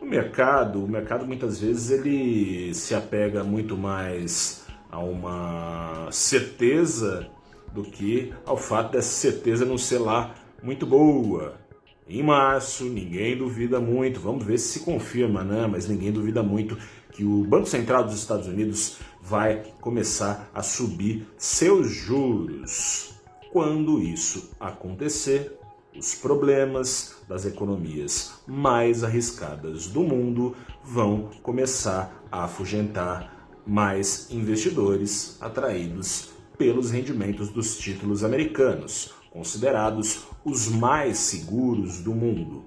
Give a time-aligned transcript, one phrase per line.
[0.00, 7.26] O mercado, o mercado muitas vezes ele se apega muito mais a uma certeza
[7.74, 11.60] do que ao fato dessa certeza não ser lá muito boa.
[12.08, 15.66] Em março, ninguém duvida muito, vamos ver se se confirma, né?
[15.66, 16.76] Mas ninguém duvida muito
[17.12, 23.14] que o Banco Central dos Estados Unidos vai começar a subir seus juros.
[23.52, 25.58] Quando isso acontecer,
[25.96, 36.30] os problemas das economias mais arriscadas do mundo vão começar a afugentar mais investidores atraídos
[36.58, 42.66] pelos rendimentos dos títulos americanos, considerados os mais seguros do mundo.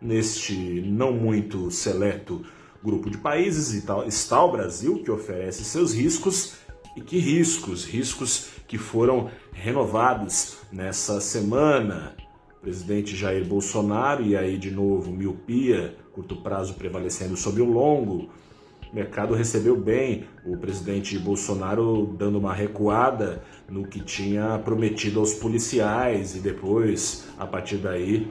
[0.00, 2.42] Neste não muito seleto
[2.82, 3.72] grupo de países
[4.06, 6.54] está o Brasil, que oferece seus riscos.
[6.96, 7.84] E que riscos?
[7.84, 12.16] Riscos que foram renovados nessa semana.
[12.56, 18.30] O presidente Jair Bolsonaro, e aí de novo miopia, curto prazo prevalecendo sobre o longo,
[18.92, 25.32] o mercado recebeu bem o presidente Bolsonaro dando uma recuada no que tinha prometido aos
[25.32, 28.28] policiais e depois, a partir daí,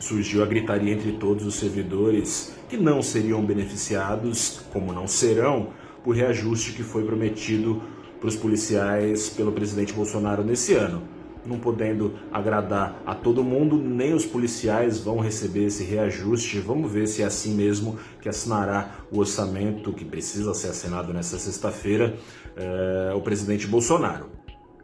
[0.00, 5.68] surgiu a gritaria entre todos os servidores que não seriam beneficiados, como não serão,
[6.02, 7.80] por reajuste que foi prometido
[8.18, 11.15] para os policiais pelo presidente Bolsonaro nesse ano
[11.46, 16.58] não podendo agradar a todo mundo, nem os policiais vão receber esse reajuste.
[16.58, 21.38] Vamos ver se é assim mesmo que assinará o orçamento que precisa ser assinado nessa
[21.38, 22.16] sexta-feira
[22.56, 24.30] é, o presidente Bolsonaro.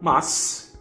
[0.00, 0.78] Mas,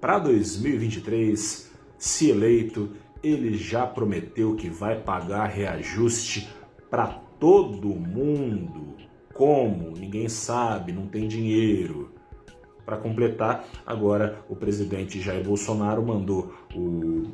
[0.00, 2.90] para 2023, se eleito,
[3.22, 6.48] ele já prometeu que vai pagar reajuste
[6.90, 7.06] para
[7.38, 8.96] todo mundo.
[9.32, 9.92] Como?
[9.96, 12.11] Ninguém sabe, não tem dinheiro.
[12.84, 17.30] Para completar, agora o presidente Jair Bolsonaro mandou o,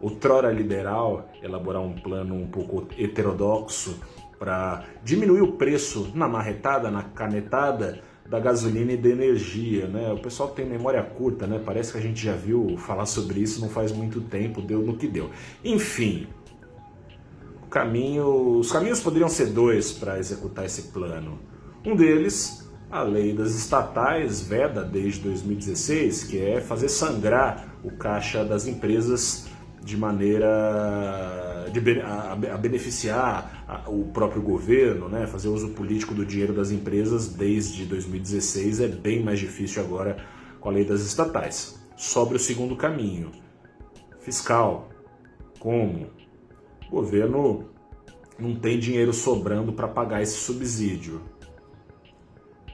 [0.00, 4.00] o Trora Liberal elaborar um plano um pouco heterodoxo
[4.38, 10.12] para diminuir o preço na marretada, na canetada da gasolina e da energia, né?
[10.12, 11.60] O pessoal tem memória curta, né?
[11.64, 14.96] Parece que a gente já viu falar sobre isso não faz muito tempo, deu no
[14.96, 15.30] que deu.
[15.64, 16.26] Enfim,
[17.70, 21.38] caminho, os caminhos poderiam ser dois para executar esse plano.
[21.84, 28.44] Um deles a lei das estatais veda desde 2016, que é fazer sangrar o caixa
[28.44, 29.46] das empresas
[29.82, 35.26] de maneira de, a, a beneficiar a, o próprio governo, né?
[35.26, 40.16] fazer uso político do dinheiro das empresas desde 2016 é bem mais difícil agora
[40.60, 41.80] com a lei das estatais.
[41.96, 43.30] Sobre o segundo caminho,
[44.20, 44.90] fiscal.
[45.58, 46.08] Como?
[46.88, 47.64] O governo
[48.38, 51.20] não tem dinheiro sobrando para pagar esse subsídio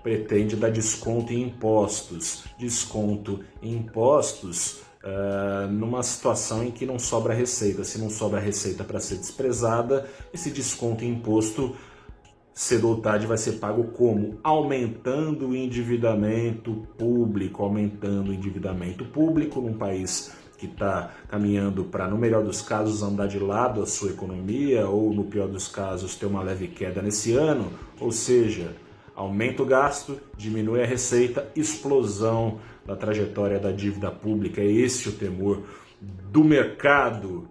[0.02, 2.44] pretende dar desconto em impostos.
[2.58, 7.84] Desconto em impostos uh, numa situação em que não sobra receita.
[7.84, 11.75] Se não sobra receita para ser desprezada, esse desconto em imposto
[12.54, 14.38] cedo ou tarde vai ser pago como?
[14.43, 22.16] Aumentando o endividamento público, aumentando o endividamento público num país que está caminhando para, no
[22.16, 26.26] melhor dos casos, andar de lado a sua economia, ou no pior dos casos, ter
[26.26, 28.76] uma leve queda nesse ano, ou seja,
[29.14, 34.61] Aumenta o gasto, diminui a receita, explosão da trajetória da dívida pública.
[34.61, 35.62] É esse o temor
[36.00, 37.47] do mercado.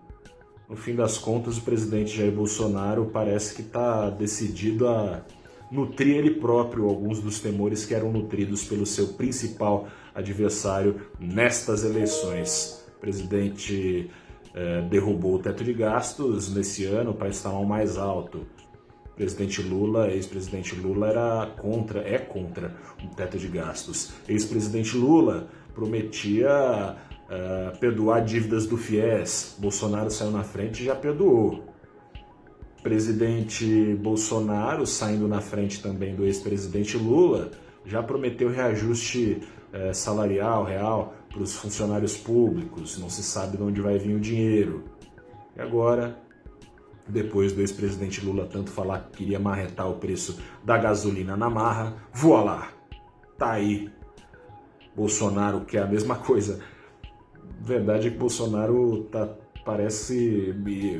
[0.67, 5.23] No fim das contas, o presidente Jair Bolsonaro parece que está decidido a
[5.71, 12.85] nutrir ele próprio alguns dos temores que eram nutridos pelo seu principal adversário nestas eleições.
[12.97, 14.09] O presidente
[14.53, 18.45] eh, derrubou o teto de gastos nesse ano para instalar um mais alto
[19.15, 24.13] Presidente Lula, ex-presidente Lula era contra, é contra o teto de gastos.
[24.27, 26.95] Ex-presidente Lula prometia
[27.31, 29.57] uh, perdoar dívidas do FIES.
[29.59, 31.63] Bolsonaro saiu na frente e já perdoou.
[32.81, 37.51] Presidente Bolsonaro, saindo na frente também do ex-presidente Lula,
[37.85, 39.41] já prometeu reajuste
[39.73, 42.97] uh, salarial real para os funcionários públicos.
[42.97, 44.83] Não se sabe de onde vai vir o dinheiro.
[45.55, 46.17] E agora
[47.11, 51.95] depois do ex-presidente Lula tanto falar que queria marretar o preço da gasolina na marra,
[52.13, 52.69] voa lá.
[53.37, 53.89] Tá aí.
[54.95, 56.59] Bolsonaro quer a mesma coisa.
[57.59, 59.29] Verdade é que Bolsonaro tá
[59.63, 60.55] parece,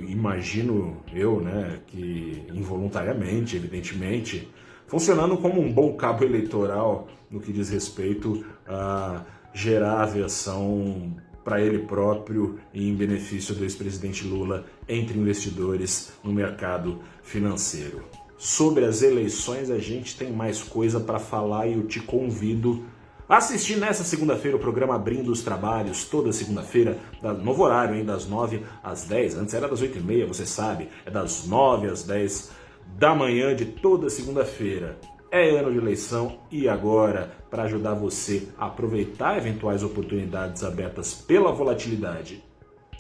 [0.08, 4.48] imagino eu, né, que involuntariamente, evidentemente,
[4.88, 11.80] funcionando como um bom cabo eleitoral no que diz respeito a gerar aviação para ele
[11.80, 18.04] próprio e em benefício do ex-presidente Lula entre investidores no mercado financeiro.
[18.38, 22.84] Sobre as eleições, a gente tem mais coisa para falar e eu te convido
[23.30, 26.98] a assistir nessa segunda-feira o programa Abrindo os Trabalhos, toda segunda-feira,
[27.42, 29.38] novo horário, hein, das 9 às 10.
[29.38, 32.52] Antes era das 8 e meia, você sabe, é das 9 às 10
[32.98, 35.00] da manhã de toda segunda-feira.
[35.34, 41.54] É ano de eleição e agora, para ajudar você a aproveitar eventuais oportunidades abertas pela
[41.54, 42.44] volatilidade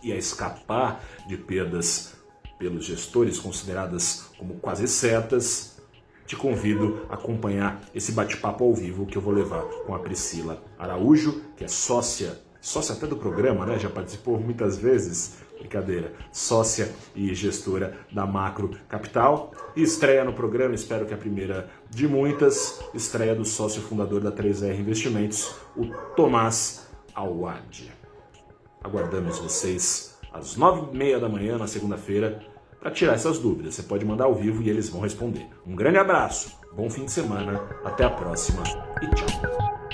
[0.01, 2.15] e a escapar de perdas
[2.57, 5.81] pelos gestores consideradas como quase certas,
[6.25, 10.63] te convido a acompanhar esse bate-papo ao vivo que eu vou levar com a Priscila
[10.79, 13.77] Araújo, que é sócia, sócia até do programa, né?
[13.77, 19.51] Já participou muitas vezes brincadeira, sócia e gestora da Macro Capital.
[19.75, 24.31] E estreia no programa, espero que a primeira de muitas, estreia do sócio fundador da
[24.31, 25.85] 3R Investimentos, o
[26.15, 27.91] Tomás Awad.
[28.83, 32.41] Aguardamos vocês às nove e meia da manhã na segunda-feira
[32.79, 33.75] para tirar essas dúvidas.
[33.75, 35.47] Você pode mandar ao vivo e eles vão responder.
[35.65, 38.63] Um grande abraço, bom fim de semana, até a próxima
[39.01, 39.90] e tchau.